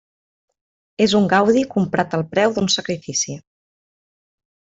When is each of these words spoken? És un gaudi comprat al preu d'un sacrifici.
És 1.05 1.13
un 1.19 1.27
gaudi 1.33 1.63
comprat 1.75 2.17
al 2.19 2.25
preu 2.33 2.57
d'un 2.57 2.71
sacrifici. 2.77 3.37